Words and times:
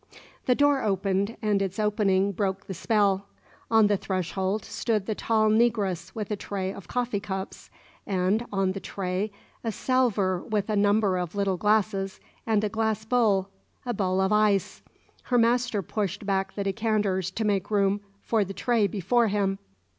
The 0.47 0.55
door 0.55 0.81
opened, 0.81 1.37
and 1.43 1.61
its 1.61 1.77
opening 1.77 2.31
broke 2.31 2.65
the 2.65 2.73
spell. 2.73 3.27
On 3.69 3.85
the 3.85 3.97
threshold 3.97 4.65
stood 4.65 5.05
the 5.05 5.13
tall 5.13 5.51
negress 5.51 6.15
with 6.15 6.31
a 6.31 6.35
tray 6.35 6.73
of 6.73 6.87
coffee 6.87 7.19
cups, 7.19 7.69
and 8.07 8.43
on 8.51 8.71
the 8.71 8.79
tray 8.79 9.31
a 9.63 9.71
salver 9.71 10.41
with 10.41 10.71
a 10.71 10.75
number 10.75 11.19
of 11.19 11.35
little 11.35 11.55
glasses 11.57 12.19
and 12.47 12.63
a 12.63 12.67
glass 12.67 13.05
bowl 13.05 13.49
a 13.85 13.93
bowl 13.93 14.21
of 14.21 14.33
ice. 14.33 14.81
Her 15.25 15.37
master 15.37 15.83
pushed 15.83 16.25
back 16.25 16.55
the 16.55 16.63
decanters 16.63 17.29
to 17.29 17.45
make 17.45 17.69
room 17.69 18.01
for 18.23 18.43
the 18.43 18.55
tray 18.55 18.87
before 18.87 19.27
him. 19.27 19.59